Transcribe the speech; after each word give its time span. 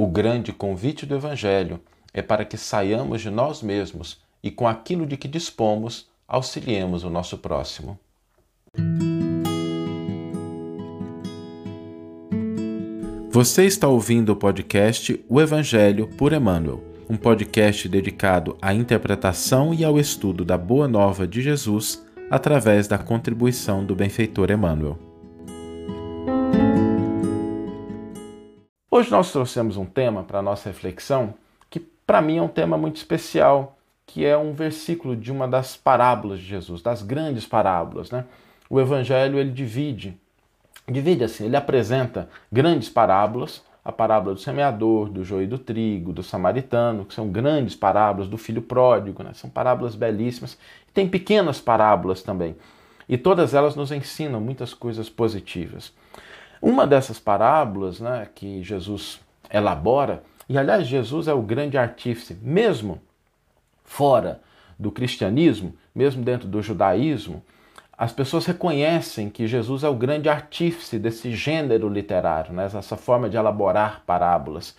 O 0.00 0.06
grande 0.06 0.52
convite 0.52 1.04
do 1.04 1.16
Evangelho 1.16 1.80
é 2.14 2.22
para 2.22 2.44
que 2.44 2.56
saiamos 2.56 3.20
de 3.20 3.30
nós 3.30 3.60
mesmos 3.60 4.20
e, 4.40 4.48
com 4.48 4.68
aquilo 4.68 5.04
de 5.04 5.16
que 5.16 5.26
dispomos, 5.26 6.08
auxiliemos 6.28 7.02
o 7.02 7.10
nosso 7.10 7.36
próximo. 7.36 7.98
Você 13.28 13.64
está 13.64 13.88
ouvindo 13.88 14.30
o 14.30 14.36
podcast 14.36 15.20
O 15.28 15.40
Evangelho 15.40 16.06
por 16.16 16.32
Emmanuel, 16.32 16.80
um 17.10 17.16
podcast 17.16 17.88
dedicado 17.88 18.56
à 18.62 18.72
interpretação 18.72 19.74
e 19.74 19.84
ao 19.84 19.98
estudo 19.98 20.44
da 20.44 20.56
Boa 20.56 20.86
Nova 20.86 21.26
de 21.26 21.42
Jesus 21.42 22.06
através 22.30 22.86
da 22.86 22.98
contribuição 22.98 23.84
do 23.84 23.96
benfeitor 23.96 24.48
Emmanuel. 24.48 25.07
Hoje 28.98 29.12
nós 29.12 29.30
trouxemos 29.30 29.76
um 29.76 29.84
tema 29.84 30.24
para 30.24 30.40
a 30.40 30.42
nossa 30.42 30.68
reflexão 30.68 31.34
que, 31.70 31.78
para 31.78 32.20
mim, 32.20 32.38
é 32.38 32.42
um 32.42 32.48
tema 32.48 32.76
muito 32.76 32.96
especial, 32.96 33.78
que 34.04 34.26
é 34.26 34.36
um 34.36 34.52
versículo 34.52 35.14
de 35.14 35.30
uma 35.30 35.46
das 35.46 35.76
parábolas 35.76 36.40
de 36.40 36.46
Jesus, 36.46 36.82
das 36.82 37.00
grandes 37.00 37.46
parábolas. 37.46 38.10
Né? 38.10 38.24
O 38.68 38.80
Evangelho 38.80 39.38
ele 39.38 39.52
divide, 39.52 40.18
divide 40.88 41.22
assim, 41.22 41.44
ele 41.44 41.54
apresenta 41.54 42.28
grandes 42.50 42.88
parábolas, 42.88 43.62
a 43.84 43.92
parábola 43.92 44.34
do 44.34 44.40
semeador, 44.40 45.08
do 45.08 45.22
joio 45.22 45.44
e 45.44 45.46
do 45.46 45.60
trigo, 45.60 46.12
do 46.12 46.24
samaritano, 46.24 47.04
que 47.04 47.14
são 47.14 47.28
grandes 47.28 47.76
parábolas, 47.76 48.28
do 48.28 48.36
filho 48.36 48.62
pródigo, 48.62 49.22
né? 49.22 49.30
são 49.32 49.48
parábolas 49.48 49.94
belíssimas. 49.94 50.58
Tem 50.92 51.08
pequenas 51.08 51.60
parábolas 51.60 52.20
também, 52.20 52.56
e 53.08 53.16
todas 53.16 53.54
elas 53.54 53.76
nos 53.76 53.92
ensinam 53.92 54.40
muitas 54.40 54.74
coisas 54.74 55.08
positivas. 55.08 55.92
Uma 56.60 56.86
dessas 56.86 57.18
parábolas 57.18 58.00
né, 58.00 58.28
que 58.34 58.62
Jesus 58.62 59.20
elabora, 59.50 60.22
e 60.48 60.56
aliás, 60.56 60.86
Jesus 60.86 61.28
é 61.28 61.32
o 61.32 61.42
grande 61.42 61.76
artífice, 61.76 62.36
mesmo 62.40 63.00
fora 63.84 64.40
do 64.78 64.90
cristianismo, 64.90 65.74
mesmo 65.94 66.22
dentro 66.22 66.48
do 66.48 66.62
judaísmo, 66.62 67.42
as 67.96 68.12
pessoas 68.12 68.46
reconhecem 68.46 69.28
que 69.28 69.46
Jesus 69.46 69.82
é 69.82 69.88
o 69.88 69.94
grande 69.94 70.28
artífice 70.28 70.98
desse 70.98 71.32
gênero 71.32 71.88
literário, 71.88 72.52
né, 72.52 72.66
essa 72.66 72.96
forma 72.96 73.28
de 73.28 73.36
elaborar 73.36 74.02
parábolas. 74.06 74.76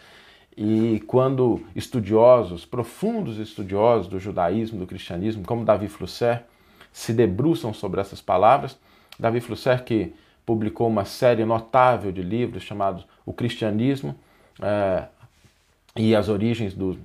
E 0.56 1.04
quando 1.06 1.62
estudiosos, 1.76 2.66
profundos 2.66 3.38
estudiosos 3.38 4.08
do 4.08 4.20
judaísmo, 4.20 4.80
do 4.80 4.88
cristianismo, 4.88 5.44
como 5.46 5.66
Davi 5.66 5.88
Flusser, 5.88 6.44
se 6.92 7.14
debruçam 7.14 7.74
sobre 7.74 8.02
essas 8.02 8.22
palavras, 8.22 8.78
Davi 9.20 9.42
Flusser, 9.42 9.84
que 9.84 10.14
publicou 10.50 10.88
uma 10.88 11.06
série 11.06 11.46
notável 11.46 12.12
de 12.12 12.24
livros 12.24 12.64
chamados 12.64 13.06
O 13.24 13.32
Cristianismo 13.32 14.16
é, 14.60 15.04
e 15.96 16.16
as 16.16 16.28
Origens 16.28 16.74
do 16.74 16.98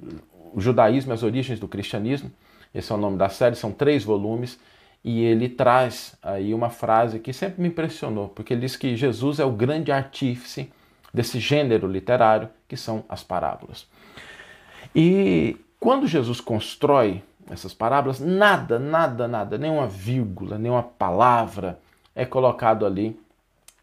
o 0.51 0.63
Judaísmo 0.63 1.13
e 1.13 1.15
as 1.15 1.23
Origens 1.23 1.61
do 1.61 1.69
Cristianismo. 1.69 2.33
Esse 2.75 2.91
é 2.91 2.95
o 2.95 2.99
nome 2.99 3.19
da 3.19 3.29
série, 3.29 3.55
são 3.55 3.71
três 3.71 4.03
volumes 4.03 4.59
e 5.05 5.23
ele 5.23 5.51
traz 5.51 6.17
aí 6.23 6.55
uma 6.55 6.71
frase 6.71 7.19
que 7.19 7.35
sempre 7.35 7.61
me 7.61 7.69
impressionou, 7.69 8.31
porque 8.31 8.55
ele 8.55 8.63
diz 8.63 8.77
que 8.77 8.97
Jesus 8.97 9.39
é 9.39 9.45
o 9.45 9.51
grande 9.51 9.93
artífice 9.93 10.73
desse 11.13 11.39
gênero 11.39 11.87
literário 11.87 12.49
que 12.67 12.79
são 12.79 13.05
as 13.07 13.23
parábolas. 13.23 13.87
E 14.97 15.55
quando 15.79 16.07
Jesus 16.07 16.41
constrói 16.41 17.23
essas 17.51 17.75
parábolas, 17.75 18.21
nada, 18.21 18.79
nada, 18.79 19.29
nada, 19.29 19.59
nenhuma 19.59 19.87
vírgula, 19.87 20.57
nenhuma 20.57 20.83
palavra 20.83 21.79
é 22.15 22.25
colocado 22.25 22.87
ali 22.87 23.23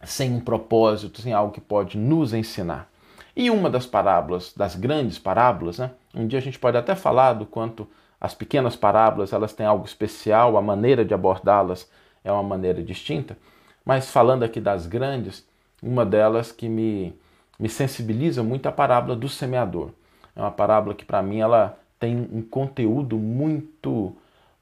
sem 0.04 0.34
um 0.34 0.40
propósito, 0.40 1.22
sem 1.22 1.34
algo 1.34 1.54
que 1.54 1.62
pode 1.62 1.98
nos 1.98 2.34
ensinar. 2.34 2.90
E 3.36 3.50
uma 3.50 3.70
das 3.70 3.86
parábolas, 3.86 4.54
das 4.56 4.76
grandes 4.76 5.18
parábolas, 5.18 5.80
né? 5.80 5.92
um 6.14 6.28
dia 6.28 6.40
a 6.40 6.42
gente 6.42 6.60
pode 6.60 6.78
até 6.78 6.96
falar 6.96 7.34
do 7.34 7.46
quanto 7.46 7.88
as 8.20 8.34
pequenas 8.34 8.76
parábolas 8.76 9.34
elas 9.34 9.54
têm 9.54 9.66
algo 9.66 9.86
especial, 9.86 10.58
a 10.58 10.62
maneira 10.62 11.06
de 11.06 11.14
abordá-las 11.14 11.90
é 12.24 12.32
uma 12.32 12.44
maneira 12.44 12.84
distinta, 12.84 13.38
mas 13.86 14.12
falando 14.12 14.44
aqui 14.44 14.60
das 14.60 14.86
grandes, 14.86 15.46
uma 15.82 16.06
delas 16.06 16.52
que 16.52 16.70
me, 16.70 17.16
me 17.60 17.70
sensibiliza 17.70 18.44
muito 18.44 18.68
é 18.68 18.70
a 18.70 18.72
parábola 18.72 19.16
do 19.16 19.28
semeador. 19.28 19.90
É 20.36 20.42
uma 20.42 20.52
parábola 20.52 20.94
que 20.94 21.04
para 21.04 21.22
mim 21.24 21.40
ela 21.40 21.78
tem 22.00 22.16
um 22.32 22.42
conteúdo 22.42 23.18
muito 23.18 24.16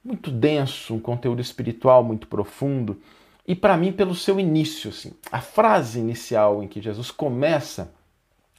muito 0.04 0.32
denso, 0.32 0.96
um 0.96 1.00
conteúdo 1.00 1.42
espiritual 1.42 2.02
muito 2.02 2.26
profundo 2.28 2.98
e 3.48 3.56
para 3.56 3.76
mim, 3.76 3.92
pelo 3.92 4.14
seu 4.14 4.40
início, 4.40 4.90
assim, 4.90 5.14
a 5.32 5.42
frase 5.42 6.00
inicial 6.00 6.62
em 6.62 6.68
que 6.68 6.82
Jesus 6.82 7.10
começa 7.12 7.92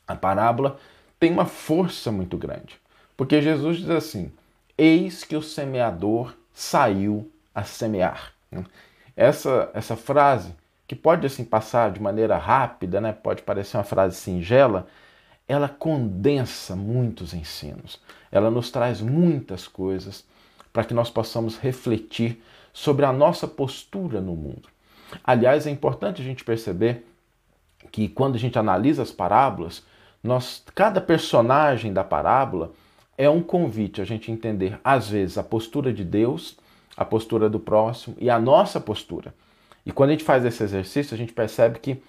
a 0.07 0.17
parábola 0.17 0.79
tem 1.19 1.31
uma 1.31 1.47
força 1.47 2.11
muito 2.11 2.37
grande. 2.37 2.81
Porque 3.17 3.41
Jesus 3.41 3.79
diz 3.79 3.91
assim: 3.91 4.33
Eis 4.77 5.23
que 5.23 5.37
o 5.37 5.43
semeador 5.43 6.35
saiu 6.53 7.31
a 7.55 7.63
semear. 7.63 8.33
Essa, 9.17 9.71
essa 9.75 9.97
frase, 9.97 10.55
que 10.89 10.97
pode 10.97 11.27
assim 11.27 11.45
passar 11.45 11.93
de 11.93 12.01
maneira 12.01 12.37
rápida, 12.37 13.01
né? 13.01 13.13
pode 13.13 13.43
parecer 13.43 13.77
uma 13.77 13.85
frase 13.85 14.17
singela, 14.17 14.89
ela 15.47 15.69
condensa 15.69 16.75
muitos 16.75 17.35
ensinos. 17.35 18.01
Ela 18.33 18.51
nos 18.51 18.71
traz 18.71 19.01
muitas 19.01 19.69
coisas 19.69 20.25
para 20.73 20.85
que 20.85 20.95
nós 20.95 21.11
possamos 21.11 21.59
refletir 21.59 22.43
sobre 22.73 23.05
a 23.05 23.13
nossa 23.13 23.47
postura 23.47 24.21
no 24.21 24.35
mundo. 24.35 24.69
Aliás, 25.25 25.67
é 25.67 25.71
importante 25.71 26.23
a 26.23 26.25
gente 26.25 26.45
perceber 26.45 27.07
que 27.91 28.09
quando 28.09 28.37
a 28.37 28.39
gente 28.39 28.59
analisa 28.59 29.03
as 29.03 29.11
parábolas, 29.11 29.83
nós, 30.23 30.63
cada 30.75 31.01
personagem 31.01 31.93
da 31.93 32.05
parábola 32.05 32.73
é 33.17 33.29
um 33.29 33.43
convite 33.43 34.01
a 34.01 34.05
gente 34.05 34.31
entender, 34.31 34.79
às 34.85 35.09
vezes, 35.09 35.37
a 35.37 35.43
postura 35.43 35.93
de 35.93 36.05
Deus, 36.05 36.57
a 36.97 37.05
postura 37.05 37.49
do 37.49 37.59
próximo 37.59 38.17
e 38.19 38.31
a 38.31 38.39
nossa 38.39 38.81
postura. 38.81 39.35
E 39.85 39.93
quando 39.93 40.11
a 40.11 40.13
gente 40.13 40.25
faz 40.25 40.45
esse 40.45 40.63
exercício, 40.63 41.15
a 41.15 41.19
gente 41.19 41.33
percebe 41.33 41.79
que 41.79 42.03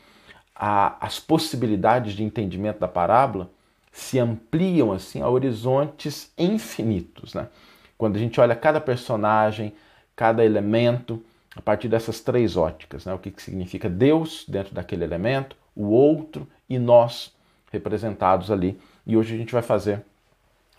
a, 0.56 0.96
as 1.06 1.20
possibilidades 1.20 2.14
de 2.14 2.24
entendimento 2.24 2.80
da 2.80 2.88
parábola 2.88 3.50
se 3.92 4.20
ampliam 4.20 4.92
assim 4.92 5.22
a 5.22 5.30
horizontes 5.30 6.32
infinitos. 6.38 7.34
Né? 7.34 7.48
Quando 7.98 8.16
a 8.16 8.20
gente 8.20 8.40
olha 8.40 8.56
cada 8.56 8.80
personagem, 8.80 9.74
cada 10.22 10.46
elemento, 10.46 11.20
a 11.56 11.62
partir 11.64 11.88
dessas 11.88 12.20
três 12.20 12.56
óticas, 12.56 13.08
né? 13.08 13.14
o 13.16 13.18
que, 13.18 13.32
que 13.32 13.42
significa 13.42 13.90
Deus 13.90 14.46
dentro 14.48 14.72
daquele 14.72 15.04
elemento, 15.04 15.56
o 15.76 15.86
outro 15.88 16.48
e 16.70 16.78
nós 16.78 17.34
representados 17.72 18.52
ali. 18.52 18.80
E 19.04 19.18
hoje 19.18 19.34
a 19.34 19.38
gente 19.40 19.52
vai 19.52 19.64
fazer 19.64 20.04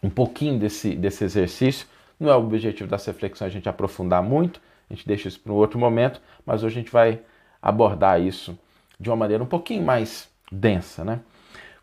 um 0.01 0.09
pouquinho 0.09 0.61
desse, 0.61 0.95
desse 0.95 1.25
exercício. 1.25 1.89
Não 2.21 2.31
é 2.31 2.37
o 2.37 2.39
objetivo 2.39 2.89
dessa 2.89 3.11
reflexão 3.11 3.45
a 3.45 3.51
gente 3.51 3.69
aprofundar 3.69 4.23
muito, 4.23 4.61
a 4.89 4.95
gente 4.95 5.09
deixa 5.09 5.27
isso 5.27 5.41
para 5.41 5.53
um 5.53 5.57
outro 5.57 5.77
momento, 5.77 6.23
mas 6.47 6.63
hoje 6.63 6.79
a 6.79 6.81
gente 6.81 6.93
vai 6.93 7.21
abordar 7.61 8.21
isso 8.21 8.57
de 8.97 9.11
uma 9.11 9.17
maneira 9.17 9.43
um 9.43 9.49
pouquinho 9.49 9.83
mais 9.83 10.31
densa. 10.53 11.05
Né? 11.05 11.19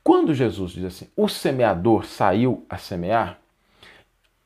Quando 0.02 0.34
Jesus 0.34 0.72
diz 0.72 0.86
assim, 0.86 1.10
o 1.14 1.28
semeador 1.28 2.06
saiu 2.06 2.66
a 2.70 2.78
semear, 2.78 3.38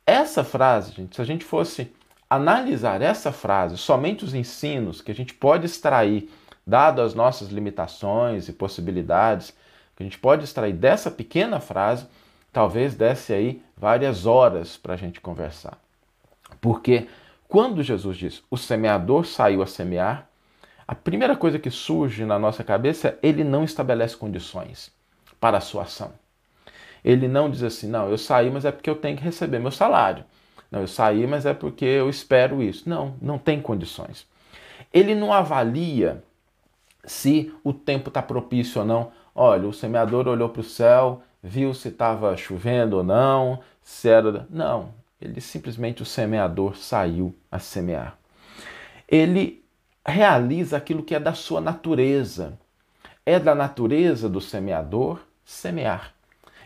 essa 0.03 0.43
frase, 0.43 0.93
gente, 0.93 1.15
se 1.15 1.21
a 1.21 1.25
gente 1.25 1.45
fosse 1.45 1.91
analisar 2.35 3.01
essa 3.01 3.31
frase, 3.31 3.77
somente 3.77 4.23
os 4.25 4.33
ensinos 4.33 5.01
que 5.01 5.11
a 5.11 5.15
gente 5.15 5.33
pode 5.33 5.65
extrair, 5.65 6.29
dado 6.65 7.01
as 7.01 7.13
nossas 7.13 7.49
limitações 7.49 8.47
e 8.47 8.53
possibilidades, 8.53 9.53
que 9.95 10.01
a 10.01 10.05
gente 10.05 10.17
pode 10.17 10.43
extrair 10.43 10.73
dessa 10.73 11.11
pequena 11.11 11.59
frase, 11.59 12.07
talvez 12.51 12.95
desse 12.95 13.33
aí 13.33 13.61
várias 13.77 14.25
horas 14.25 14.77
para 14.77 14.93
a 14.93 14.97
gente 14.97 15.21
conversar. 15.21 15.77
Porque 16.59 17.07
quando 17.47 17.83
Jesus 17.83 18.17
diz 18.17 18.43
o 18.49 18.57
semeador 18.57 19.25
saiu 19.25 19.61
a 19.61 19.67
semear, 19.67 20.27
a 20.87 20.95
primeira 20.95 21.35
coisa 21.35 21.59
que 21.59 21.69
surge 21.69 22.25
na 22.25 22.39
nossa 22.39 22.63
cabeça 22.63 23.09
é 23.09 23.17
ele 23.21 23.43
não 23.43 23.63
estabelece 23.63 24.17
condições 24.17 24.91
para 25.39 25.57
a 25.57 25.61
sua 25.61 25.83
ação. 25.83 26.11
Ele 27.03 27.27
não 27.27 27.49
diz 27.49 27.63
assim, 27.63 27.87
não, 27.87 28.09
eu 28.09 28.17
saí, 28.17 28.49
mas 28.49 28.65
é 28.65 28.71
porque 28.71 28.89
eu 28.89 28.95
tenho 28.95 29.17
que 29.17 29.23
receber 29.23 29.59
meu 29.59 29.71
salário. 29.71 30.23
Não, 30.73 30.81
eu 30.81 30.87
saí, 30.87 31.27
mas 31.27 31.45
é 31.45 31.53
porque 31.53 31.85
eu 31.85 32.09
espero 32.09 32.59
isso. 32.59 32.89
Não, 32.89 33.13
não 33.21 33.37
tem 33.37 33.61
condições. 33.61 34.25
Ele 34.91 35.13
não 35.13 35.31
avalia 35.31 36.23
se 37.05 37.53
o 37.63 37.71
tempo 37.71 38.09
está 38.09 38.23
propício 38.23 38.81
ou 38.81 38.87
não. 38.87 39.11
Olha, 39.35 39.67
o 39.67 39.73
semeador 39.73 40.27
olhou 40.27 40.49
para 40.49 40.61
o 40.61 40.63
céu, 40.63 41.21
viu 41.43 41.75
se 41.75 41.89
estava 41.89 42.35
chovendo 42.35 42.97
ou 42.97 43.03
não, 43.03 43.59
se 43.83 44.09
era. 44.09 44.47
Não, 44.49 44.89
ele 45.21 45.39
simplesmente 45.41 46.01
o 46.01 46.05
semeador 46.05 46.75
saiu 46.75 47.35
a 47.51 47.59
semear. 47.59 48.17
Ele 49.07 49.63
realiza 50.03 50.75
aquilo 50.75 51.03
que 51.03 51.13
é 51.13 51.19
da 51.19 51.35
sua 51.35 51.61
natureza. 51.61 52.57
É 53.23 53.39
da 53.39 53.53
natureza 53.53 54.27
do 54.27 54.41
semeador 54.41 55.19
semear. 55.45 56.15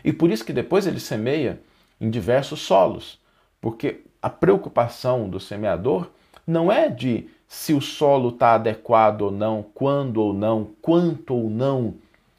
E 0.02 0.14
por 0.14 0.30
isso 0.30 0.46
que 0.46 0.52
depois 0.54 0.86
ele 0.86 0.98
semeia 0.98 1.60
em 2.00 2.08
diversos 2.08 2.62
solos. 2.62 3.20
Porque 3.60 4.00
a 4.22 4.30
preocupação 4.30 5.28
do 5.28 5.40
semeador 5.40 6.08
não 6.46 6.70
é 6.70 6.88
de 6.88 7.28
se 7.46 7.72
o 7.72 7.80
solo 7.80 8.28
está 8.28 8.54
adequado 8.54 9.22
ou 9.22 9.30
não, 9.30 9.64
quando 9.74 10.18
ou 10.18 10.34
não, 10.34 10.70
quanto 10.82 11.34
ou 11.34 11.48
não 11.50 11.94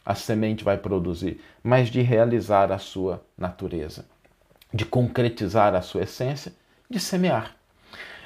a 0.06 0.16
semente 0.16 0.64
vai 0.64 0.78
produzir, 0.78 1.42
mas 1.64 1.90
de 1.90 2.02
realizar 2.02 2.72
a 2.72 2.78
sua 2.78 3.22
natureza, 3.38 4.06
de 4.74 4.86
concretizar 4.86 5.76
a 5.76 5.82
sua 5.82 6.04
essência, 6.04 6.54
de 6.90 7.00
semear. 7.00 7.56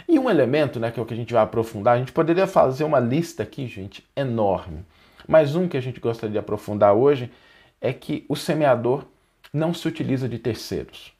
E 0.07 0.19
um 0.19 0.30
elemento, 0.30 0.80
né, 0.80 0.92
que 0.92 1.00
é 1.00 1.04
o 1.04 1.06
que 1.06 1.13
a 1.13 1.18
gente 1.18 1.34
vai 1.34 1.44
aprofundar, 1.44 1.95
a 1.95 2.00
gente 2.00 2.12
poderia 2.12 2.45
fazer 2.45 2.84
uma 2.84 3.00
lista 3.00 3.44
aqui, 3.44 3.68
gente, 3.68 4.06
enorme. 4.16 4.86
Mas 5.28 5.56
um 5.56 5.68
que 5.68 5.78
a 5.78 5.81
gente 5.81 6.00
gostaria 6.00 6.34
de 6.34 6.38
aprofundar 6.38 6.94
hoje 6.94 7.31
é 7.80 7.94
que 7.94 8.25
o 8.28 8.36
semeador 8.36 9.06
não 9.54 9.74
se 9.74 9.88
utiliza 9.88 10.28
de 10.28 10.38
terceiros. 10.38 11.13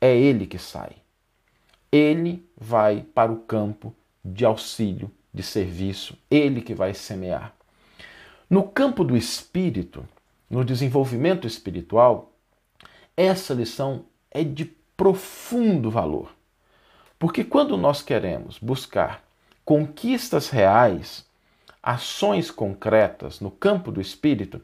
É 0.00 0.16
ele 0.16 0.46
que 0.46 0.58
sai. 0.58 0.92
Ele 1.90 2.46
vai 2.56 3.02
para 3.14 3.32
o 3.32 3.38
campo 3.38 3.94
de 4.24 4.44
auxílio, 4.44 5.10
de 5.32 5.42
serviço, 5.42 6.16
ele 6.30 6.60
que 6.60 6.74
vai 6.74 6.94
semear. 6.94 7.54
No 8.48 8.62
campo 8.62 9.04
do 9.04 9.16
espírito, 9.16 10.06
no 10.50 10.64
desenvolvimento 10.64 11.46
espiritual, 11.46 12.32
essa 13.16 13.54
lição 13.54 14.04
é 14.30 14.42
de 14.42 14.64
profundo 14.96 15.90
valor. 15.90 16.34
Porque 17.18 17.44
quando 17.44 17.76
nós 17.76 18.00
queremos 18.00 18.58
buscar 18.58 19.22
conquistas 19.64 20.48
reais, 20.50 21.26
ações 21.82 22.50
concretas 22.50 23.40
no 23.40 23.50
campo 23.50 23.90
do 23.90 24.00
espírito, 24.00 24.60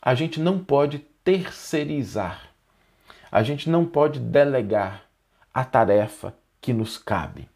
a 0.00 0.14
gente 0.14 0.40
não 0.40 0.58
pode 0.58 0.98
terceirizar, 1.24 2.50
a 3.30 3.42
gente 3.42 3.70
não 3.70 3.86
pode 3.86 4.18
delegar 4.18 5.04
a 5.54 5.64
tarefa 5.64 6.34
que 6.62 6.72
nos 6.72 6.96
cabe. 6.96 7.48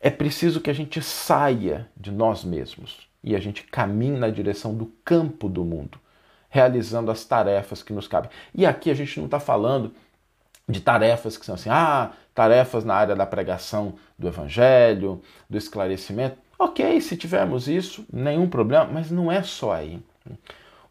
É 0.00 0.10
preciso 0.10 0.60
que 0.60 0.70
a 0.70 0.74
gente 0.74 1.02
saia 1.02 1.88
de 1.96 2.12
nós 2.12 2.44
mesmos 2.44 3.08
e 3.24 3.34
a 3.34 3.40
gente 3.40 3.64
caminhe 3.64 4.16
na 4.16 4.30
direção 4.30 4.74
do 4.74 4.86
campo 5.04 5.48
do 5.48 5.64
mundo, 5.64 5.98
realizando 6.48 7.10
as 7.10 7.24
tarefas 7.24 7.82
que 7.82 7.92
nos 7.92 8.06
cabem. 8.06 8.30
E 8.54 8.64
aqui 8.64 8.90
a 8.90 8.94
gente 8.94 9.18
não 9.18 9.24
está 9.24 9.40
falando 9.40 9.92
de 10.68 10.80
tarefas 10.80 11.36
que 11.36 11.44
são 11.44 11.54
assim, 11.56 11.70
ah, 11.70 12.12
tarefas 12.34 12.84
na 12.84 12.94
área 12.94 13.16
da 13.16 13.26
pregação 13.26 13.94
do 14.16 14.28
evangelho, 14.28 15.20
do 15.48 15.58
esclarecimento. 15.58 16.36
Ok, 16.58 17.00
se 17.00 17.16
tivermos 17.16 17.66
isso, 17.66 18.04
nenhum 18.12 18.48
problema, 18.48 18.84
mas 18.84 19.10
não 19.10 19.32
é 19.32 19.42
só 19.42 19.72
aí. 19.72 20.00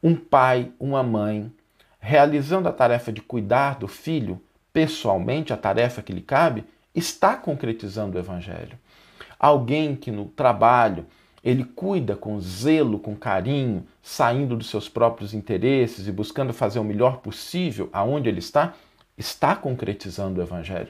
Um 0.02 0.16
pai, 0.16 0.72
uma 0.80 1.04
mãe, 1.04 1.52
realizando 2.00 2.68
a 2.68 2.74
tarefa 2.74 3.12
de 3.12 3.22
cuidar 3.22 3.78
do 3.78 3.88
filho, 3.88 4.42
pessoalmente, 4.74 5.54
a 5.54 5.58
tarefa 5.58 6.02
que 6.02 6.14
lhe 6.14 6.22
cabe, 6.22 6.66
está 6.98 7.36
concretizando 7.36 8.18
o 8.18 8.20
evangelho. 8.20 8.78
Alguém 9.40 9.96
que 9.96 10.12
no 10.12 10.26
trabalho 10.26 11.06
ele 11.44 11.64
cuida 11.64 12.14
com 12.14 12.40
zelo, 12.42 13.00
com 13.00 13.16
carinho, 13.16 13.86
saindo 14.02 14.56
dos 14.56 14.70
seus 14.70 14.90
próprios 14.90 15.34
interesses 15.34 16.08
e 16.08 16.12
buscando 16.12 16.52
fazer 16.52 16.80
o 16.80 16.84
melhor 16.84 17.18
possível 17.20 17.90
aonde 17.94 18.28
ele 18.28 18.40
está, 18.40 18.74
está 19.18 19.56
concretizando 19.56 20.40
o 20.40 20.44
Evangelho. 20.44 20.90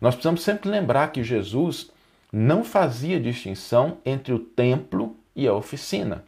Nós 0.00 0.14
precisamos 0.14 0.42
sempre 0.42 0.70
lembrar 0.70 1.10
que 1.10 1.24
Jesus 1.24 1.90
não 2.32 2.62
fazia 2.62 3.18
distinção 3.18 3.98
entre 4.04 4.32
o 4.32 4.38
templo 4.38 5.16
e 5.34 5.48
a 5.48 5.54
oficina. 5.54 6.24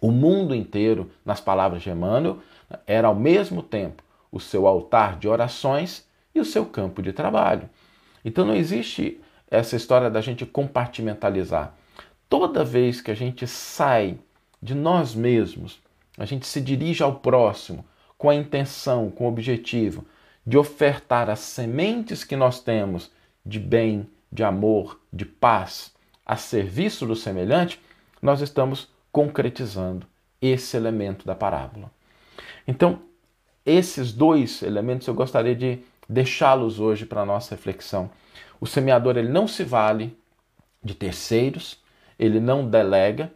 O 0.00 0.10
mundo 0.10 0.54
inteiro, 0.54 1.10
nas 1.24 1.40
palavras 1.40 1.82
de 1.82 1.90
Emmanuel, 1.90 2.38
era 2.84 3.06
ao 3.06 3.14
mesmo 3.14 3.62
tempo 3.62 4.02
o 4.32 4.40
seu 4.40 4.66
altar 4.66 5.18
de 5.18 5.28
orações 5.28 6.04
e 6.34 6.40
o 6.40 6.44
seu 6.44 6.66
campo 6.66 7.00
de 7.00 7.12
trabalho. 7.12 7.68
Então 8.24 8.44
não 8.44 8.54
existe 8.54 9.20
essa 9.50 9.76
história 9.76 10.10
da 10.10 10.20
gente 10.20 10.44
compartimentalizar. 10.44 11.74
Toda 12.28 12.64
vez 12.64 13.00
que 13.00 13.10
a 13.10 13.14
gente 13.14 13.46
sai 13.46 14.18
de 14.62 14.74
nós 14.74 15.14
mesmos, 15.14 15.80
a 16.18 16.24
gente 16.24 16.46
se 16.46 16.60
dirige 16.60 17.02
ao 17.02 17.16
próximo 17.16 17.84
com 18.16 18.28
a 18.28 18.34
intenção, 18.34 19.10
com 19.10 19.24
o 19.24 19.28
objetivo 19.28 20.04
de 20.44 20.58
ofertar 20.58 21.30
as 21.30 21.40
sementes 21.40 22.24
que 22.24 22.36
nós 22.36 22.60
temos 22.60 23.10
de 23.44 23.58
bem, 23.58 24.08
de 24.30 24.42
amor, 24.42 25.00
de 25.12 25.24
paz 25.24 25.94
a 26.24 26.36
serviço 26.36 27.06
do 27.06 27.16
semelhante, 27.16 27.80
nós 28.20 28.40
estamos 28.40 28.88
concretizando 29.10 30.06
esse 30.40 30.76
elemento 30.76 31.26
da 31.26 31.34
parábola. 31.34 31.90
Então, 32.66 33.00
esses 33.64 34.12
dois 34.12 34.62
elementos 34.62 35.06
eu 35.06 35.14
gostaria 35.14 35.54
de 35.54 35.80
deixá-los 36.08 36.80
hoje 36.80 37.04
para 37.04 37.22
a 37.22 37.26
nossa 37.26 37.54
reflexão. 37.54 38.10
O 38.60 38.66
semeador 38.66 39.16
ele 39.16 39.28
não 39.28 39.46
se 39.46 39.62
vale 39.62 40.16
de 40.82 40.94
terceiros, 40.94 41.82
ele 42.18 42.40
não 42.40 42.68
delega, 42.68 43.30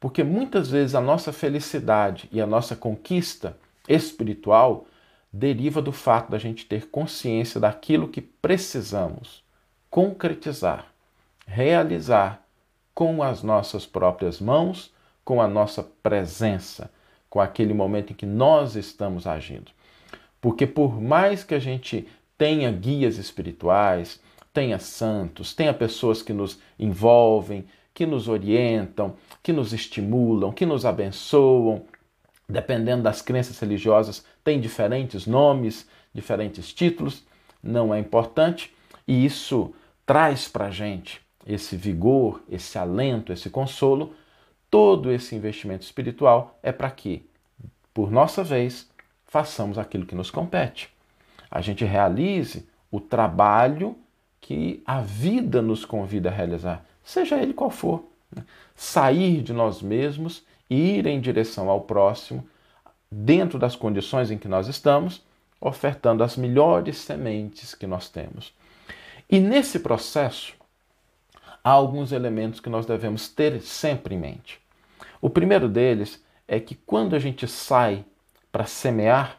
porque 0.00 0.22
muitas 0.22 0.70
vezes 0.70 0.94
a 0.94 1.00
nossa 1.00 1.32
felicidade 1.32 2.28
e 2.32 2.40
a 2.40 2.46
nossa 2.46 2.74
conquista 2.74 3.56
espiritual 3.88 4.86
deriva 5.32 5.80
do 5.80 5.92
fato 5.92 6.30
da 6.30 6.38
gente 6.38 6.66
ter 6.66 6.88
consciência 6.88 7.60
daquilo 7.60 8.08
que 8.08 8.20
precisamos 8.20 9.44
concretizar, 9.90 10.86
realizar 11.46 12.42
com 12.94 13.22
as 13.22 13.42
nossas 13.42 13.86
próprias 13.86 14.40
mãos, 14.40 14.92
com 15.24 15.40
a 15.40 15.48
nossa 15.48 15.82
presença, 16.02 16.90
com 17.28 17.40
aquele 17.40 17.74
momento 17.74 18.12
em 18.12 18.16
que 18.16 18.26
nós 18.26 18.76
estamos 18.76 19.26
agindo. 19.26 19.70
Porque 20.46 20.64
por 20.64 21.02
mais 21.02 21.42
que 21.42 21.56
a 21.56 21.58
gente 21.58 22.06
tenha 22.38 22.70
guias 22.70 23.18
espirituais, 23.18 24.20
tenha 24.54 24.78
santos, 24.78 25.52
tenha 25.52 25.74
pessoas 25.74 26.22
que 26.22 26.32
nos 26.32 26.60
envolvem, 26.78 27.64
que 27.92 28.06
nos 28.06 28.28
orientam, 28.28 29.16
que 29.42 29.52
nos 29.52 29.72
estimulam, 29.72 30.52
que 30.52 30.64
nos 30.64 30.86
abençoam, 30.86 31.82
dependendo 32.48 33.02
das 33.02 33.20
crenças 33.20 33.58
religiosas, 33.58 34.24
tem 34.44 34.60
diferentes 34.60 35.26
nomes, 35.26 35.84
diferentes 36.14 36.72
títulos, 36.72 37.24
não 37.60 37.92
é 37.92 37.98
importante, 37.98 38.72
e 39.04 39.26
isso 39.26 39.74
traz 40.06 40.46
para 40.46 40.66
a 40.66 40.70
gente 40.70 41.20
esse 41.44 41.74
vigor, 41.76 42.40
esse 42.48 42.78
alento, 42.78 43.32
esse 43.32 43.50
consolo. 43.50 44.14
Todo 44.70 45.10
esse 45.10 45.34
investimento 45.34 45.82
espiritual 45.82 46.56
é 46.62 46.70
para 46.70 46.92
que, 46.92 47.28
por 47.92 48.12
nossa 48.12 48.44
vez, 48.44 48.88
façamos 49.26 49.78
aquilo 49.78 50.06
que 50.06 50.14
nos 50.14 50.30
compete. 50.30 50.88
A 51.50 51.60
gente 51.60 51.84
realize 51.84 52.66
o 52.90 53.00
trabalho 53.00 53.96
que 54.40 54.82
a 54.86 55.00
vida 55.00 55.60
nos 55.60 55.84
convida 55.84 56.28
a 56.28 56.32
realizar, 56.32 56.84
seja 57.02 57.36
ele 57.36 57.52
qual 57.52 57.70
for. 57.70 58.04
Né? 58.34 58.44
Sair 58.74 59.42
de 59.42 59.52
nós 59.52 59.82
mesmos 59.82 60.44
e 60.68 60.98
ir 60.98 61.06
em 61.06 61.20
direção 61.20 61.68
ao 61.68 61.80
próximo, 61.80 62.46
dentro 63.10 63.58
das 63.58 63.76
condições 63.76 64.30
em 64.30 64.38
que 64.38 64.48
nós 64.48 64.68
estamos, 64.68 65.24
ofertando 65.60 66.22
as 66.22 66.36
melhores 66.36 66.98
sementes 66.98 67.74
que 67.74 67.86
nós 67.86 68.08
temos. 68.08 68.52
E 69.30 69.40
nesse 69.40 69.80
processo, 69.80 70.54
há 71.62 71.70
alguns 71.70 72.12
elementos 72.12 72.60
que 72.60 72.68
nós 72.68 72.86
devemos 72.86 73.28
ter 73.28 73.60
sempre 73.60 74.14
em 74.14 74.18
mente. 74.18 74.60
O 75.20 75.30
primeiro 75.30 75.68
deles 75.68 76.22
é 76.46 76.60
que 76.60 76.74
quando 76.74 77.16
a 77.16 77.18
gente 77.18 77.48
sai 77.48 78.04
para 78.56 78.64
semear, 78.64 79.38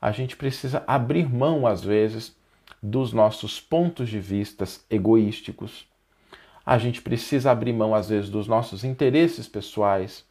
a 0.00 0.12
gente 0.12 0.36
precisa 0.36 0.84
abrir 0.86 1.28
mão, 1.28 1.66
às 1.66 1.82
vezes, 1.82 2.36
dos 2.80 3.12
nossos 3.12 3.60
pontos 3.60 4.08
de 4.08 4.20
vistas 4.20 4.86
egoísticos. 4.88 5.88
A 6.64 6.78
gente 6.78 7.02
precisa 7.02 7.50
abrir 7.50 7.72
mão, 7.72 7.92
às 7.92 8.08
vezes, 8.08 8.30
dos 8.30 8.46
nossos 8.46 8.84
interesses 8.84 9.48
pessoais 9.48 10.24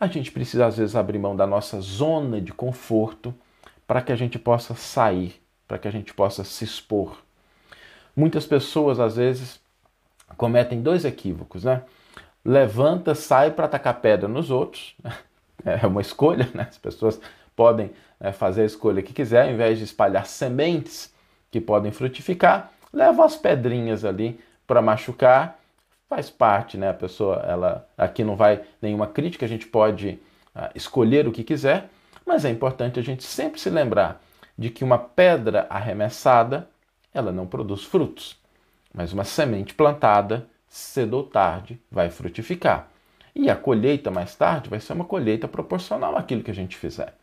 a 0.00 0.06
gente 0.06 0.32
precisa 0.32 0.64
às 0.66 0.78
vezes 0.78 0.96
abrir 0.96 1.18
mão 1.18 1.36
da 1.36 1.46
nossa 1.46 1.78
zona 1.82 2.40
de 2.40 2.54
conforto 2.54 3.34
para 3.86 4.00
que 4.00 4.10
a 4.10 4.16
gente 4.16 4.38
possa 4.38 4.74
sair, 4.74 5.42
para 5.68 5.78
que 5.78 5.86
a 5.86 5.90
gente 5.90 6.14
possa 6.14 6.42
se 6.42 6.64
expor. 6.64 7.18
Muitas 8.16 8.46
pessoas 8.46 8.98
às 8.98 9.16
vezes 9.16 9.60
cometem 10.38 10.80
dois 10.80 11.04
equívocos, 11.04 11.64
né? 11.64 11.82
Levanta, 12.42 13.14
sai 13.14 13.50
para 13.50 13.66
atacar 13.66 14.00
pedra 14.00 14.26
nos 14.26 14.50
outros. 14.50 14.96
É 15.62 15.86
uma 15.86 16.00
escolha, 16.00 16.48
né? 16.54 16.68
As 16.70 16.78
pessoas 16.78 17.20
podem 17.60 17.90
né, 18.18 18.32
fazer 18.32 18.62
a 18.62 18.64
escolha 18.64 19.02
que 19.02 19.12
quiser, 19.12 19.44
ao 19.44 19.52
invés 19.52 19.76
de 19.76 19.84
espalhar 19.84 20.24
sementes 20.24 21.12
que 21.50 21.60
podem 21.60 21.92
frutificar, 21.92 22.72
levam 22.90 23.22
as 23.22 23.36
pedrinhas 23.36 24.02
ali 24.02 24.40
para 24.66 24.80
machucar 24.80 25.58
faz 26.08 26.30
parte, 26.30 26.78
né? 26.78 26.88
A 26.88 26.94
pessoa, 26.94 27.36
ela 27.46 27.86
aqui 27.98 28.24
não 28.24 28.34
vai 28.34 28.62
nenhuma 28.80 29.06
crítica, 29.06 29.44
a 29.44 29.48
gente 29.48 29.66
pode 29.66 30.18
uh, 30.56 30.70
escolher 30.74 31.28
o 31.28 31.32
que 31.32 31.44
quiser, 31.44 31.90
mas 32.24 32.46
é 32.46 32.48
importante 32.48 32.98
a 32.98 33.02
gente 33.02 33.24
sempre 33.24 33.60
se 33.60 33.68
lembrar 33.68 34.22
de 34.56 34.70
que 34.70 34.82
uma 34.82 34.98
pedra 34.98 35.66
arremessada, 35.68 36.66
ela 37.12 37.30
não 37.30 37.46
produz 37.46 37.84
frutos, 37.84 38.38
mas 38.94 39.12
uma 39.12 39.24
semente 39.24 39.74
plantada, 39.74 40.46
cedo 40.66 41.12
ou 41.18 41.24
tarde, 41.24 41.78
vai 41.92 42.08
frutificar. 42.08 42.88
E 43.34 43.50
a 43.50 43.54
colheita 43.54 44.10
mais 44.10 44.34
tarde 44.34 44.70
vai 44.70 44.80
ser 44.80 44.94
uma 44.94 45.04
colheita 45.04 45.46
proporcional 45.46 46.16
àquilo 46.16 46.42
que 46.42 46.50
a 46.50 46.54
gente 46.54 46.78
fizer. 46.78 47.20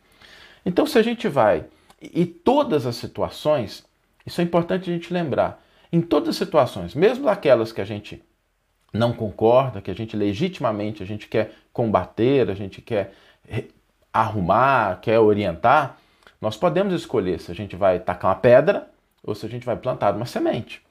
Então, 0.68 0.86
se 0.86 1.00
a 1.00 1.02
gente 1.02 1.30
vai, 1.30 1.64
e 2.02 2.26
todas 2.26 2.86
as 2.86 2.98
situações, 2.98 3.86
isso 4.26 4.42
é 4.42 4.44
importante 4.44 4.90
a 4.90 4.94
gente 4.94 5.14
lembrar, 5.14 5.64
em 5.94 6.02
todas 6.02 6.28
as 6.28 6.36
situações, 6.36 6.94
mesmo 6.94 7.30
aquelas 7.30 7.72
que 7.72 7.80
a 7.80 7.86
gente 7.86 8.22
não 8.92 9.14
concorda, 9.14 9.82
que 9.82 9.90
a 9.90 9.96
gente 9.96 10.18
legitimamente 10.18 11.02
a 11.02 11.06
gente 11.06 11.30
quer 11.30 11.54
combater, 11.72 12.50
a 12.50 12.54
gente 12.54 12.82
quer 12.82 13.14
arrumar, 14.12 15.00
quer 15.00 15.18
orientar, 15.20 16.00
nós 16.42 16.58
podemos 16.58 16.94
escolher 16.94 17.40
se 17.40 17.50
a 17.50 17.56
gente 17.56 17.78
vai 17.78 17.98
tacar 17.98 18.32
uma 18.32 18.36
pedra 18.36 18.92
ou 19.24 19.34
se 19.34 19.46
a 19.46 19.50
gente 19.50 19.66
vai 19.66 19.78
plantar 19.78 20.14
uma 20.18 20.26
semente. 20.26 20.82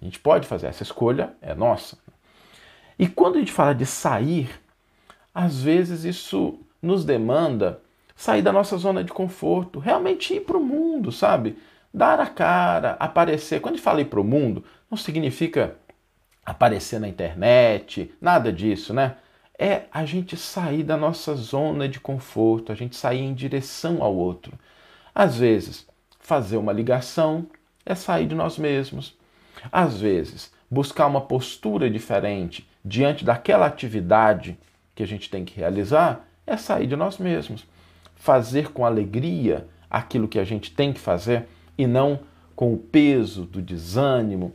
A 0.00 0.02
gente 0.02 0.18
pode 0.18 0.46
fazer 0.46 0.68
essa 0.68 0.82
escolha, 0.82 1.34
é 1.42 1.54
nossa. 1.54 1.98
E 2.98 3.06
quando 3.06 3.36
a 3.36 3.40
gente 3.40 3.52
fala 3.52 3.74
de 3.74 3.84
sair, 3.84 4.48
às 5.34 5.60
vezes 5.60 6.04
isso 6.04 6.58
nos 6.80 7.04
demanda 7.04 7.82
sair 8.16 8.40
da 8.40 8.50
nossa 8.50 8.78
zona 8.78 9.04
de 9.04 9.12
conforto, 9.12 9.78
realmente 9.78 10.34
ir 10.34 10.40
para 10.40 10.56
o 10.56 10.64
mundo, 10.64 11.12
sabe? 11.12 11.58
Dar 11.92 12.18
a 12.18 12.26
cara, 12.26 12.96
aparecer. 12.98 13.60
Quando 13.60 13.78
ir 13.78 14.04
para 14.06 14.20
o 14.20 14.24
mundo, 14.24 14.64
não 14.90 14.96
significa 14.96 15.76
aparecer 16.44 16.98
na 16.98 17.08
internet, 17.08 18.12
nada 18.20 18.52
disso, 18.52 18.94
né? 18.94 19.16
É 19.58 19.82
a 19.92 20.04
gente 20.04 20.36
sair 20.36 20.82
da 20.82 20.96
nossa 20.96 21.34
zona 21.34 21.88
de 21.88 22.00
conforto, 22.00 22.72
a 22.72 22.74
gente 22.74 22.96
sair 22.96 23.20
em 23.20 23.34
direção 23.34 24.02
ao 24.02 24.14
outro. 24.14 24.58
Às 25.14 25.38
vezes, 25.38 25.86
fazer 26.18 26.56
uma 26.56 26.72
ligação 26.72 27.46
é 27.84 27.94
sair 27.94 28.26
de 28.26 28.34
nós 28.34 28.58
mesmos. 28.58 29.16
Às 29.72 29.98
vezes, 29.98 30.52
buscar 30.70 31.06
uma 31.06 31.20
postura 31.20 31.88
diferente 31.88 32.68
diante 32.84 33.24
daquela 33.24 33.66
atividade 33.66 34.58
que 34.94 35.02
a 35.02 35.06
gente 35.06 35.30
tem 35.30 35.44
que 35.44 35.56
realizar 35.56 36.26
é 36.46 36.56
sair 36.56 36.86
de 36.86 36.96
nós 36.96 37.18
mesmos. 37.18 37.66
Fazer 38.16 38.72
com 38.72 38.84
alegria 38.84 39.68
aquilo 39.88 40.26
que 40.26 40.38
a 40.38 40.44
gente 40.44 40.72
tem 40.72 40.92
que 40.92 40.98
fazer 40.98 41.46
e 41.78 41.86
não 41.86 42.18
com 42.56 42.72
o 42.72 42.78
peso 42.78 43.44
do 43.44 43.62
desânimo 43.62 44.52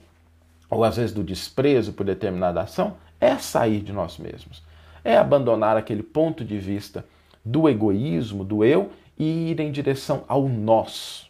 ou 0.70 0.84
às 0.84 0.98
vezes 0.98 1.14
do 1.14 1.24
desprezo 1.24 1.94
por 1.94 2.06
determinada 2.06 2.62
ação 2.62 2.98
é 3.20 3.38
sair 3.38 3.82
de 3.82 3.94
nós 3.94 4.18
mesmos. 4.18 4.64
É 5.04 5.18
abandonar 5.18 5.78
aquele 5.78 6.04
ponto 6.04 6.44
de 6.44 6.58
vista 6.58 7.06
do 7.46 7.70
egoísmo, 7.70 8.44
do 8.44 8.64
eu 8.64 8.92
e 9.18 9.52
ir 9.52 9.60
em 9.60 9.72
direção 9.72 10.24
ao 10.28 10.48
nós, 10.48 11.30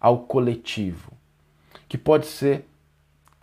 ao 0.00 0.20
coletivo, 0.20 1.12
que 1.88 1.96
pode 1.96 2.26
ser 2.26 2.66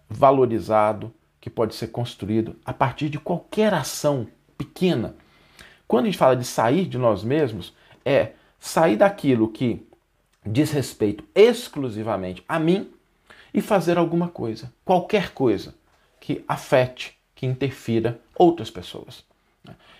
valorizado, 0.09 1.11
que 1.39 1.49
pode 1.49 1.73
ser 1.73 1.87
construído 1.87 2.55
a 2.65 2.73
partir 2.73 3.09
de 3.09 3.17
qualquer 3.17 3.73
ação 3.73 4.27
pequena. 4.57 5.15
Quando 5.87 6.05
a 6.05 6.07
gente 6.07 6.17
fala 6.17 6.35
de 6.35 6.45
sair 6.45 6.85
de 6.85 6.97
nós 6.97 7.23
mesmos, 7.23 7.73
é 8.05 8.33
sair 8.59 8.95
daquilo 8.95 9.49
que 9.49 9.85
diz 10.45 10.71
respeito 10.71 11.23
exclusivamente 11.35 12.43
a 12.47 12.59
mim 12.59 12.89
e 13.53 13.61
fazer 13.61 13.97
alguma 13.97 14.27
coisa, 14.27 14.71
qualquer 14.85 15.31
coisa 15.31 15.75
que 16.19 16.43
afete, 16.47 17.17
que 17.35 17.45
interfira 17.45 18.19
outras 18.37 18.69
pessoas. 18.69 19.23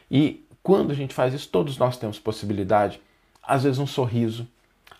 E 0.10 0.46
quando 0.64 0.92
a 0.92 0.96
gente 0.96 1.14
faz 1.14 1.34
isso, 1.34 1.50
todos 1.50 1.78
nós 1.78 1.98
temos 1.98 2.20
possibilidade, 2.20 3.02
às 3.42 3.64
vezes 3.64 3.80
um 3.80 3.88
sorriso, 3.88 4.48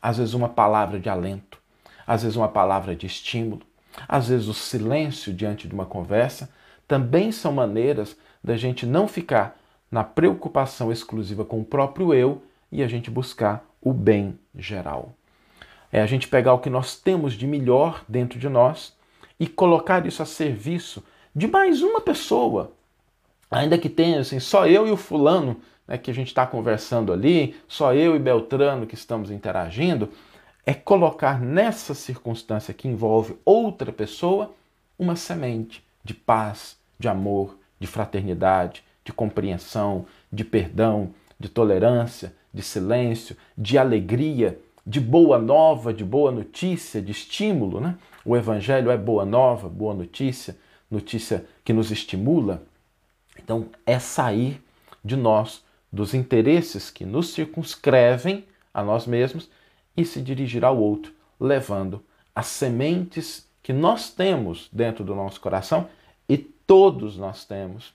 às 0.02 0.18
vezes 0.18 0.34
uma 0.34 0.50
palavra 0.50 1.00
de 1.00 1.10
alento, 1.10 1.60
às 2.06 2.24
vezes 2.24 2.36
uma 2.36 2.50
palavra 2.50 2.96
de 2.96 3.06
estímulo, 3.06 3.62
às 4.08 4.28
vezes 4.28 4.48
o 4.48 4.54
silêncio 4.54 5.34
diante 5.34 5.68
de 5.68 5.74
uma 5.74 5.86
conversa, 5.86 6.50
também 6.88 7.32
são 7.32 7.54
maneiras 7.54 8.18
da 8.44 8.58
gente 8.58 8.86
não 8.86 9.08
ficar 9.08 9.58
na 9.90 10.04
preocupação 10.04 10.92
exclusiva 10.92 11.46
com 11.46 11.60
o 11.60 11.66
próprio 11.66 12.14
eu 12.14 12.42
e 12.72 12.82
a 12.82 12.88
gente 12.88 13.10
buscar 13.12 13.66
o 13.82 13.94
bem 13.94 14.40
geral. 14.56 15.14
É 15.92 16.02
a 16.02 16.06
gente 16.06 16.28
pegar 16.28 16.54
o 16.54 16.60
que 16.60 16.70
nós 16.70 16.96
temos 16.96 17.34
de 17.34 17.46
melhor 17.46 18.04
dentro 18.08 18.40
de 18.40 18.48
nós 18.48 18.96
e 19.40 19.48
colocar 19.48 20.06
isso 20.06 20.22
a 20.22 20.26
serviço 20.26 21.04
de 21.36 21.48
mais 21.48 21.82
uma 21.82 22.00
pessoa. 22.00 22.72
Ainda 23.50 23.78
que 23.78 23.90
tenha 23.90 24.22
assim, 24.22 24.40
só 24.40 24.66
eu 24.66 24.88
e 24.88 24.92
o 24.92 24.98
fulano 24.98 25.60
né, 25.88 25.98
que 25.98 26.10
a 26.10 26.14
gente 26.14 26.28
está 26.28 26.48
conversando 26.48 27.12
ali, 27.12 27.56
só 27.68 27.94
eu 27.94 28.16
e 28.16 28.20
Beltrano 28.20 28.88
que 28.88 28.96
estamos 28.96 29.30
interagindo, 29.30 30.10
é 30.66 30.74
colocar 30.74 31.42
nessa 31.42 31.94
circunstância 31.94 32.74
que 32.74 32.88
envolve 32.88 33.36
outra 33.44 33.92
pessoa 33.92 34.54
uma 34.98 35.16
semente 35.16 35.84
de 36.04 36.14
paz, 36.14 36.78
de 37.00 37.08
amor, 37.08 37.58
de 37.80 37.88
fraternidade, 37.88 38.84
de 39.04 39.12
compreensão, 39.12 40.06
de 40.32 40.46
perdão, 40.46 41.14
de 41.40 41.50
tolerância, 41.50 42.34
de 42.54 42.62
silêncio, 42.62 43.36
de 43.58 43.78
alegria, 43.78 44.60
de 44.86 45.00
boa 45.00 45.38
nova, 45.38 45.94
de 45.94 46.04
boa 46.04 46.32
notícia, 46.32 47.02
de 47.02 47.12
estímulo. 47.12 47.80
Né? 47.80 47.98
O 48.26 48.36
Evangelho 48.36 48.92
é 48.92 48.98
boa 48.98 49.26
nova, 49.26 49.70
boa 49.70 49.94
notícia, 49.94 50.58
notícia 50.90 51.46
que 51.64 51.74
nos 51.74 51.92
estimula. 51.92 52.64
Então, 53.38 53.68
é 53.86 54.00
sair 54.00 54.62
de 55.04 55.16
nós, 55.16 55.64
dos 55.92 56.14
interesses 56.14 56.90
que 56.90 57.06
nos 57.06 57.34
circunscrevem 57.34 58.46
a 58.74 58.84
nós 58.84 59.06
mesmos 59.06 59.50
e 59.96 60.06
se 60.06 60.22
dirigir 60.22 60.64
ao 60.64 60.78
outro, 60.78 61.12
levando 61.40 62.04
as 62.34 62.48
sementes 62.48 63.48
que 63.62 63.74
nós 63.74 64.10
temos 64.10 64.70
dentro 64.72 65.04
do 65.04 65.14
nosso 65.14 65.40
coração 65.42 65.90
e 66.28 66.38
todos 66.38 67.18
nós 67.18 67.46
temos. 67.46 67.94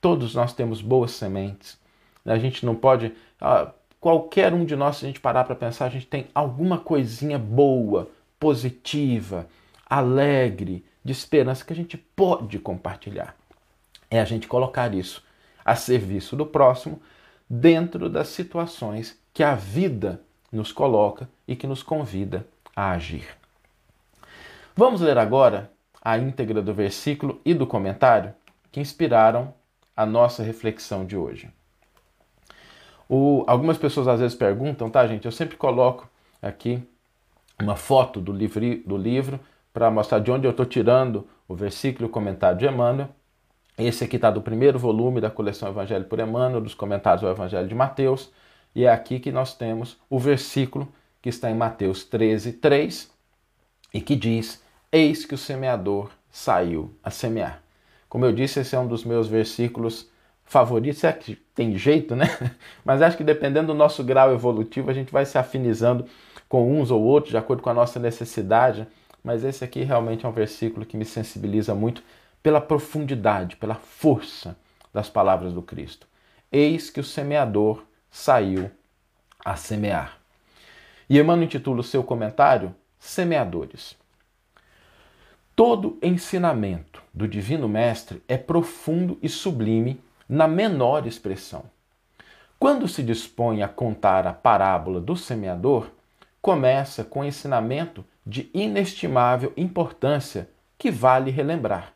Todos 0.00 0.34
nós 0.34 0.52
temos 0.52 0.80
boas 0.80 1.12
sementes. 1.12 1.78
A 2.24 2.38
gente 2.38 2.64
não 2.66 2.74
pode. 2.74 3.12
Ah, 3.40 3.72
qualquer 4.00 4.52
um 4.54 4.64
de 4.64 4.76
nós, 4.76 4.96
se 4.96 5.04
a 5.04 5.08
gente 5.08 5.20
parar 5.20 5.44
para 5.44 5.54
pensar, 5.54 5.86
a 5.86 5.90
gente 5.90 6.06
tem 6.06 6.26
alguma 6.34 6.78
coisinha 6.78 7.38
boa, 7.38 8.08
positiva, 8.38 9.48
alegre, 9.88 10.84
de 11.04 11.12
esperança 11.12 11.64
que 11.64 11.72
a 11.72 11.76
gente 11.76 11.96
pode 11.96 12.58
compartilhar. 12.58 13.34
É 14.10 14.20
a 14.20 14.24
gente 14.24 14.46
colocar 14.46 14.94
isso 14.94 15.24
a 15.64 15.74
serviço 15.74 16.36
do 16.36 16.46
próximo 16.46 17.00
dentro 17.48 18.08
das 18.08 18.28
situações 18.28 19.18
que 19.32 19.42
a 19.42 19.54
vida 19.54 20.20
nos 20.50 20.72
coloca 20.72 21.28
e 21.46 21.54
que 21.54 21.66
nos 21.66 21.82
convida 21.82 22.46
a 22.74 22.90
agir. 22.90 23.26
Vamos 24.74 25.00
ler 25.00 25.18
agora 25.18 25.70
a 26.00 26.16
íntegra 26.18 26.62
do 26.62 26.72
versículo 26.72 27.40
e 27.44 27.52
do 27.52 27.66
comentário 27.66 28.34
que 28.70 28.80
inspiraram 28.80 29.52
a 29.96 30.06
nossa 30.06 30.42
reflexão 30.42 31.04
de 31.04 31.16
hoje. 31.16 31.50
O, 33.08 33.44
algumas 33.46 33.78
pessoas 33.78 34.06
às 34.06 34.20
vezes 34.20 34.36
perguntam, 34.36 34.90
tá, 34.90 35.06
gente? 35.06 35.24
Eu 35.24 35.32
sempre 35.32 35.56
coloco 35.56 36.08
aqui 36.42 36.82
uma 37.60 37.74
foto 37.74 38.20
do 38.20 38.32
livro, 38.32 38.60
do 38.84 38.96
livro 38.96 39.40
para 39.72 39.90
mostrar 39.90 40.18
de 40.18 40.30
onde 40.30 40.46
eu 40.46 40.50
estou 40.50 40.66
tirando 40.66 41.26
o 41.46 41.54
versículo 41.54 42.06
e 42.06 42.08
o 42.08 42.12
comentário 42.12 42.58
de 42.58 42.66
Emmanuel. 42.66 43.08
Esse 43.78 44.04
aqui 44.04 44.16
está 44.16 44.30
do 44.30 44.42
primeiro 44.42 44.78
volume 44.78 45.20
da 45.20 45.30
coleção 45.30 45.68
Evangelho 45.68 46.04
por 46.04 46.18
Emmanuel, 46.18 46.60
dos 46.60 46.74
comentários 46.74 47.22
do 47.22 47.28
Evangelho 47.28 47.68
de 47.68 47.74
Mateus. 47.74 48.30
E 48.74 48.84
é 48.84 48.90
aqui 48.90 49.18
que 49.18 49.32
nós 49.32 49.54
temos 49.54 49.96
o 50.10 50.18
versículo 50.18 50.88
que 51.22 51.28
está 51.28 51.50
em 51.50 51.54
Mateus 51.54 52.04
13, 52.04 52.54
3 52.54 53.10
e 53.94 54.00
que 54.00 54.16
diz: 54.16 54.62
Eis 54.92 55.24
que 55.24 55.34
o 55.34 55.38
semeador 55.38 56.10
saiu 56.30 56.94
a 57.02 57.10
semear. 57.10 57.62
Como 58.08 58.24
eu 58.24 58.32
disse, 58.32 58.60
esse 58.60 58.74
é 58.74 58.78
um 58.78 58.86
dos 58.86 59.04
meus 59.04 59.28
versículos 59.28 60.10
favoritos. 60.48 61.04
É 61.04 61.12
que 61.12 61.36
tem 61.54 61.76
jeito, 61.78 62.16
né? 62.16 62.26
Mas 62.84 63.00
acho 63.02 63.16
que 63.16 63.22
dependendo 63.22 63.68
do 63.68 63.74
nosso 63.74 64.02
grau 64.02 64.32
evolutivo, 64.32 64.90
a 64.90 64.94
gente 64.94 65.12
vai 65.12 65.24
se 65.24 65.38
afinizando 65.38 66.06
com 66.48 66.80
uns 66.80 66.90
ou 66.90 67.00
outros, 67.02 67.30
de 67.30 67.36
acordo 67.36 67.62
com 67.62 67.70
a 67.70 67.74
nossa 67.74 68.00
necessidade. 68.00 68.86
Mas 69.22 69.44
esse 69.44 69.62
aqui 69.62 69.82
realmente 69.82 70.24
é 70.24 70.28
um 70.28 70.32
versículo 70.32 70.86
que 70.86 70.96
me 70.96 71.04
sensibiliza 71.04 71.74
muito 71.74 72.02
pela 72.42 72.60
profundidade, 72.60 73.56
pela 73.56 73.74
força 73.74 74.56
das 74.92 75.08
palavras 75.08 75.52
do 75.52 75.62
Cristo. 75.62 76.06
Eis 76.50 76.88
que 76.88 77.00
o 77.00 77.04
semeador 77.04 77.82
saiu 78.10 78.70
a 79.44 79.54
semear. 79.54 80.18
E 81.10 81.18
Emmanuel 81.18 81.44
intitula 81.44 81.80
o 81.80 81.84
seu 81.84 82.02
comentário 82.02 82.74
Semeadores. 82.98 83.96
Todo 85.54 85.98
ensinamento 86.02 87.02
do 87.12 87.28
Divino 87.28 87.68
Mestre 87.68 88.22
é 88.28 88.36
profundo 88.36 89.18
e 89.22 89.28
sublime 89.28 90.00
na 90.28 90.46
menor 90.46 91.06
expressão. 91.06 91.64
Quando 92.58 92.88
se 92.88 93.02
dispõe 93.02 93.62
a 93.62 93.68
contar 93.68 94.26
a 94.26 94.32
parábola 94.32 95.00
do 95.00 95.16
semeador, 95.16 95.88
começa 96.42 97.04
com 97.04 97.24
ensinamento 97.24 98.04
de 98.26 98.50
inestimável 98.52 99.52
importância 99.56 100.48
que 100.76 100.90
vale 100.90 101.30
relembrar. 101.30 101.92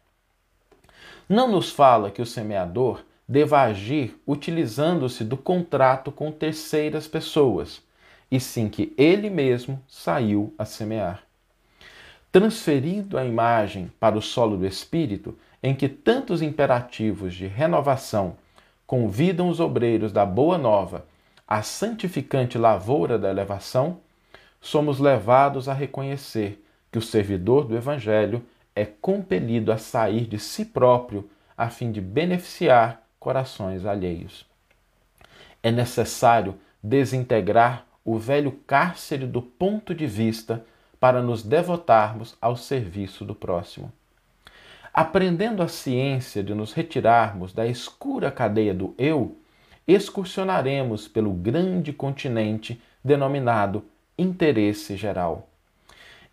Não 1.29 1.51
nos 1.51 1.71
fala 1.71 2.11
que 2.11 2.23
o 2.23 2.27
semeador 2.27 3.05
deva 3.29 3.63
agir 3.63 4.21
utilizando-se 4.27 5.25
do 5.25 5.37
contrato 5.37 6.13
com 6.13 6.31
terceiras 6.31 7.07
pessoas, 7.07 7.83
e 8.31 8.41
sim 8.41 8.69
que 8.69 8.93
ele 8.97 9.31
mesmo 9.31 9.83
saiu 9.89 10.55
a 10.59 10.65
semear. 10.65 11.23
Transferindo 12.31 13.19
a 13.19 13.25
imagem 13.25 13.93
para 14.01 14.17
o 14.17 14.23
solo 14.23 14.57
do 14.57 14.67
espírito, 14.67 15.37
em 15.63 15.75
que 15.75 15.89
tantos 15.89 16.43
imperativos 16.43 17.35
de 17.35 17.47
renovação 17.47 18.37
convidam 18.87 19.49
os 19.49 19.61
obreiros 19.61 20.13
da 20.13 20.27
Boa 20.27 20.59
Nova 20.59 21.07
à 21.47 21.63
santificante 21.63 22.59
lavoura 22.59 23.19
da 23.19 23.31
elevação, 23.31 23.99
somos 24.61 24.99
levados 24.99 25.69
a 25.69 25.75
reconhecer 25.75 26.65
que 26.91 26.99
o 26.99 27.03
servidor 27.03 27.65
do 27.65 27.77
Evangelho 27.77 28.45
é 28.75 28.85
compelido 28.85 29.73
a 29.73 29.79
sair 29.79 30.27
de 30.27 30.39
si 30.39 30.65
próprio 30.65 31.29
a 31.57 31.69
fim 31.69 31.93
de 31.93 32.01
beneficiar 32.01 33.03
corações 33.21 33.87
alheios. 33.87 34.47
É 35.63 35.71
necessário 35.71 36.57
desintegrar 36.83 37.87
o 38.05 38.19
velho 38.19 38.53
cárcere 38.67 39.27
do 39.27 39.41
ponto 39.41 39.95
de 39.95 40.07
vista 40.07 40.65
para 40.99 41.23
nos 41.23 41.43
devotarmos 41.43 42.37
ao 42.41 42.57
serviço 42.57 43.25
do 43.25 43.35
próximo. 43.35 43.93
Aprendendo 44.95 45.63
a 45.63 45.69
ciência 45.69 46.43
de 46.43 46.55
nos 46.55 46.75
retirarmos 46.75 47.55
da 47.55 47.67
escura 47.67 48.31
cadeia 48.31 48.75
do 48.75 48.95
eu, 48.99 49.39
excursionaremos 49.89 51.09
pelo 51.09 51.33
grande 51.33 51.95
continente 51.95 52.79
denominado 53.03 53.87
interesse 54.19 54.95
geral. 54.95 55.49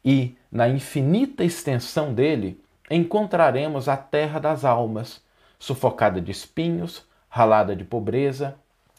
E, 0.04 0.36
na 0.52 0.68
infinita 0.68 1.42
extensão 1.42 2.14
dele, 2.14 2.62
encontraremos 2.92 3.88
a 3.88 3.96
terra 3.96 4.40
das 4.40 4.66
almas, 4.66 5.24
sufocada 5.58 6.20
de 6.20 6.32
espinhos, 6.32 7.08
ralada 7.30 7.74
de 7.74 7.86
pobreza, 7.86 8.58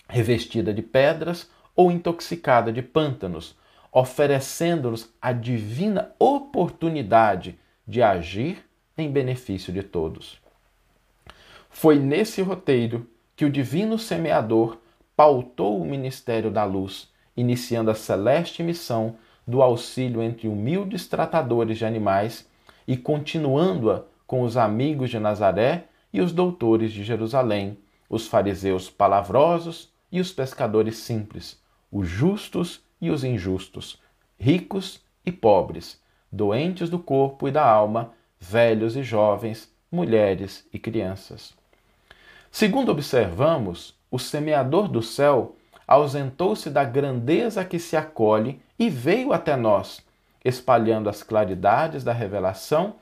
revestida 0.09 0.73
de 0.73 0.81
pedras 0.81 1.51
ou 1.77 1.93
intoxicada 1.93 2.73
de 2.73 2.81
pântanos, 2.81 3.55
oferecendo-nos 3.93 5.13
a 5.21 5.33
divina 5.33 6.13
oportunidade 6.19 7.59
de 7.87 8.03
agir 8.03 8.70
em 9.01 9.11
benefício 9.11 9.73
de 9.73 9.83
todos. 9.83 10.39
Foi 11.69 11.99
nesse 11.99 12.43
roteiro 12.43 13.07
que 13.37 13.45
o 13.45 13.51
divino 13.51 13.99
semeador 13.99 14.79
pautou 15.17 15.81
o 15.81 15.85
ministério 15.85 16.51
da 16.51 16.65
luz, 16.65 17.09
iniciando 17.37 17.91
a 17.91 17.95
celeste 17.95 18.63
missão 18.63 19.17
do 19.47 19.63
auxílio 19.63 20.23
entre 20.23 20.49
humildes 20.49 21.07
tratadores 21.07 21.79
de 21.79 21.85
animais 21.85 22.49
e 22.87 22.97
continuando-a 22.97 24.03
com 24.27 24.43
os 24.43 24.57
amigos 24.57 25.11
de 25.11 25.19
Nazaré 25.19 25.85
e 26.13 26.21
os 26.21 26.33
doutores 26.33 26.93
de 26.93 27.03
Jerusalém, 27.03 27.79
os 28.09 28.27
fariseus 28.27 28.91
palavrosos 28.91 29.93
e 30.11 30.21
os 30.21 30.33
pescadores 30.33 30.99
simples, 30.99 31.61
os 31.91 32.09
justos 32.09 32.83
e 33.01 33.11
os 33.11 33.25
injustos, 33.25 34.01
ricos 34.39 35.01
e 35.25 35.33
pobres, 35.33 36.01
doentes 36.31 36.89
do 36.89 36.99
corpo 36.99 37.49
e 37.49 37.51
da 37.51 37.65
alma, 37.65 38.13
velhos 38.41 38.97
e 38.97 39.03
jovens, 39.03 39.71
mulheres 39.93 40.67
e 40.73 40.79
crianças. 40.79 41.53
Segundo 42.51 42.91
observamos, 42.91 43.95
o 44.11 44.19
semeador 44.19 44.89
do 44.89 45.03
céu 45.03 45.55
ausentou-se 45.87 46.71
da 46.71 46.85
grandeza 46.85 47.65
que 47.65 47.79
se 47.79 47.97
acolhe 47.97 48.61
e 48.79 48.89
veio 48.89 49.33
até 49.33 49.57
nós, 49.57 50.01
espalhando 50.45 51.09
as 51.09 51.23
claridades 51.23 52.03
da 52.03 52.13
revelação 52.13 52.95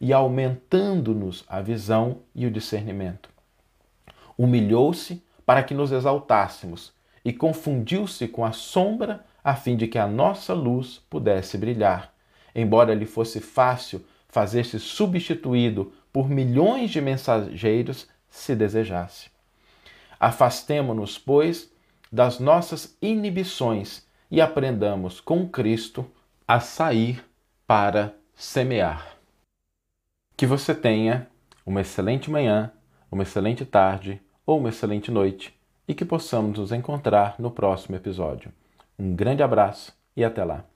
e 0.00 0.12
aumentando-nos 0.12 1.44
a 1.48 1.60
visão 1.60 2.18
e 2.34 2.46
o 2.46 2.50
discernimento. 2.50 3.28
Humilhou-se 4.36 5.22
para 5.44 5.62
que 5.62 5.74
nos 5.74 5.92
exaltássemos 5.92 6.92
e 7.24 7.32
confundiu-se 7.32 8.28
com 8.28 8.44
a 8.44 8.52
sombra 8.52 9.24
a 9.42 9.54
fim 9.54 9.76
de 9.76 9.86
que 9.86 9.98
a 9.98 10.06
nossa 10.06 10.52
luz 10.54 11.00
pudesse 11.08 11.56
brilhar, 11.56 12.12
embora 12.54 12.94
lhe 12.94 13.06
fosse 13.06 13.40
fácil 13.40 14.04
fazer-se 14.36 14.78
substituído 14.78 15.94
por 16.12 16.28
milhões 16.28 16.90
de 16.90 17.00
mensageiros 17.00 18.06
se 18.28 18.54
desejasse. 18.54 19.30
Afastemo-nos, 20.20 21.16
pois, 21.16 21.72
das 22.12 22.38
nossas 22.38 22.98
inibições 23.00 24.06
e 24.30 24.38
aprendamos 24.42 25.22
com 25.22 25.48
Cristo 25.48 26.04
a 26.46 26.60
sair 26.60 27.24
para 27.66 28.14
semear. 28.34 29.16
Que 30.36 30.44
você 30.44 30.74
tenha 30.74 31.28
uma 31.64 31.80
excelente 31.80 32.30
manhã, 32.30 32.70
uma 33.10 33.22
excelente 33.22 33.64
tarde 33.64 34.20
ou 34.44 34.58
uma 34.58 34.68
excelente 34.68 35.10
noite 35.10 35.58
e 35.88 35.94
que 35.94 36.04
possamos 36.04 36.58
nos 36.58 36.72
encontrar 36.72 37.36
no 37.38 37.50
próximo 37.50 37.96
episódio. 37.96 38.52
Um 38.98 39.16
grande 39.16 39.42
abraço 39.42 39.96
e 40.14 40.22
até 40.22 40.44
lá! 40.44 40.75